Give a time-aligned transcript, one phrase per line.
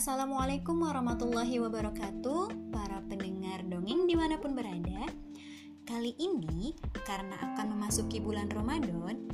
[0.00, 2.70] Assalamualaikum warahmatullahi wabarakatuh.
[2.70, 5.10] Para pendengar dongeng di mana pun berada
[5.82, 9.26] Kali ini karena akan memasuki bulan Ramadan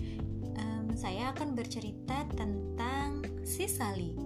[0.56, 4.16] um, Saya akan bercerita tentang si Sali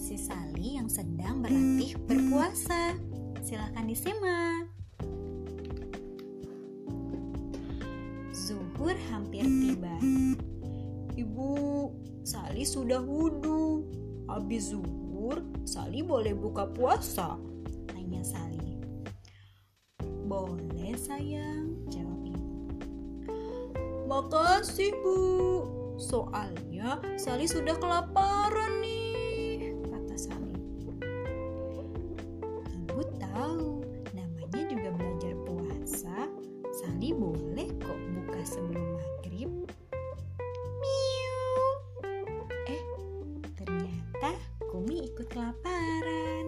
[0.00, 2.96] Si Sali yang sedang berlatih berpuasa.
[3.44, 4.72] Silahkan disimak.
[8.32, 10.00] Zuhur hampir tiba.
[11.12, 11.52] Ibu,
[12.24, 13.84] Sali sudah wudhu.
[14.26, 15.05] Habis zuhur,
[15.66, 17.34] Sali boleh buka puasa?
[17.90, 18.78] Tanya Sali.
[20.26, 22.54] Boleh sayang, Jawab ibu.
[24.06, 25.18] Makasih bu.
[25.98, 30.54] Soalnya Sali sudah kelaparan nih, kata Sali.
[32.86, 33.82] Ibu tahu,
[34.14, 36.30] namanya juga belajar puasa.
[36.84, 38.85] Sali boleh kok buka sebelum
[45.36, 46.46] kelaparan.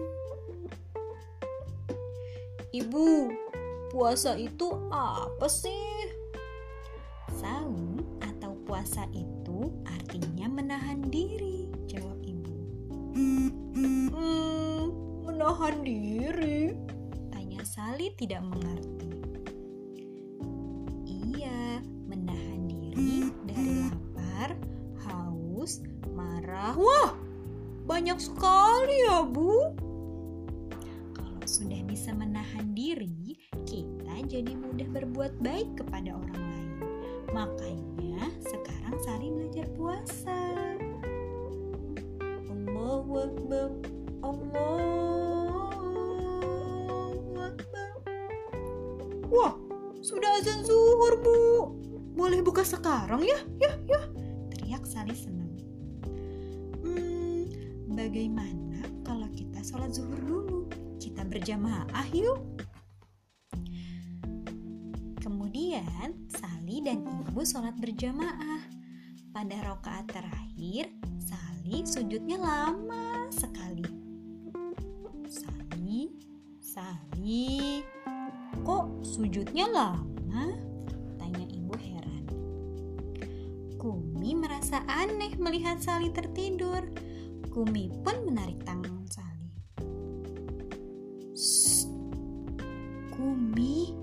[2.73, 3.29] Ibu,
[3.93, 6.09] puasa itu apa sih?
[7.37, 12.57] Saum atau puasa itu artinya menahan diri, jawab ibu.
[13.13, 14.89] Hmm,
[15.21, 16.73] menahan diri.
[17.29, 19.08] Tanya Sali tidak mengerti.
[27.99, 29.75] Banyak sekali ya bu.
[31.11, 33.35] Kalau sudah bisa menahan diri,
[33.67, 36.79] kita jadi mudah berbuat baik kepada orang lain.
[37.35, 40.39] Makanya sekarang Sali belajar puasa.
[42.47, 43.67] Allahu Akbar,
[44.23, 45.59] Allahu
[47.35, 47.91] Akbar.
[49.27, 49.59] Wah,
[49.99, 51.75] sudah azan zuhur bu.
[52.15, 53.43] Boleh buka sekarang ya?
[53.59, 54.07] Ya, ya.
[54.55, 55.51] Teriak Sali senang.
[57.99, 60.71] Bagaimana kalau kita sholat zuhur dulu?
[61.03, 62.63] Kita berjamaah yuk.
[65.19, 68.63] Kemudian Sali dan ibu sholat berjamaah.
[69.35, 70.87] Pada rokaat terakhir,
[71.19, 73.83] Sali sujudnya lama sekali.
[75.27, 76.07] Sali,
[76.63, 77.83] Sali,
[78.63, 80.55] Kok sujudnya lama?
[81.19, 82.23] tanya ibu heran.
[83.75, 87.08] Kumi merasa aneh melihat Sali tertidur.
[87.49, 89.49] Kumi pun menarik tangan Sali.
[91.33, 91.89] "Shh,
[93.09, 93.97] Kumi,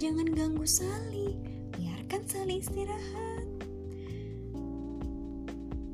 [0.00, 1.36] jangan ganggu Sali.
[1.76, 3.46] Biarkan Sali istirahat.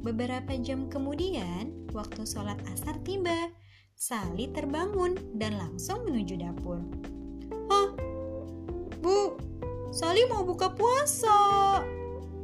[0.05, 3.51] Beberapa jam kemudian, waktu sholat asar tiba.
[3.95, 6.83] Sali terbangun dan langsung menuju dapur.
[7.71, 7.89] Hah?
[9.01, 9.39] Bu,
[9.95, 11.81] Sali mau buka puasa.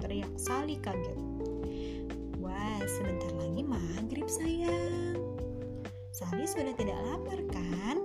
[0.00, 1.39] Teriak Sali kaget.
[2.50, 5.22] Wah, sebentar lagi maghrib sayang.
[6.10, 8.02] Sali sudah tidak lapar kan?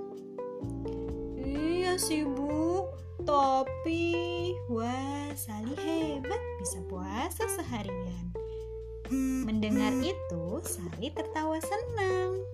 [1.33, 2.85] Iya sih bu,
[3.25, 4.13] tapi
[4.69, 8.29] Wah, Sali hebat bisa puasa seharian.
[9.49, 12.45] Mendengar itu, Sali tertawa senang.